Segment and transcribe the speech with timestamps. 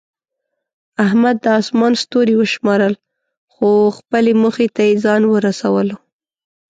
[1.05, 2.93] احمد د اسمان ستوري وشمارل،
[3.53, 5.95] خو خپلې موخې ته یې ځان ورسولو.